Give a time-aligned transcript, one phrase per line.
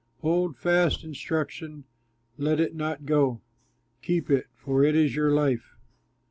[0.21, 1.83] Hold fast instruction,
[2.35, 3.41] let it not go;
[4.01, 5.75] Keep it, for it is your life.